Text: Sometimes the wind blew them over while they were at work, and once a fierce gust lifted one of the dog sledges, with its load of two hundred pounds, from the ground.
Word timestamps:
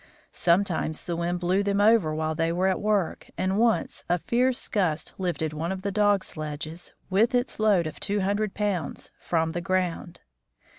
Sometimes 0.31 1.03
the 1.03 1.15
wind 1.15 1.39
blew 1.39 1.61
them 1.61 1.79
over 1.79 2.11
while 2.15 2.33
they 2.33 2.51
were 2.51 2.65
at 2.65 2.81
work, 2.81 3.29
and 3.37 3.59
once 3.59 4.03
a 4.09 4.17
fierce 4.17 4.67
gust 4.67 5.13
lifted 5.19 5.53
one 5.53 5.71
of 5.71 5.83
the 5.83 5.91
dog 5.91 6.23
sledges, 6.23 6.93
with 7.11 7.35
its 7.35 7.59
load 7.59 7.85
of 7.85 7.99
two 7.99 8.21
hundred 8.21 8.55
pounds, 8.55 9.11
from 9.19 9.51
the 9.51 9.61
ground. 9.61 10.21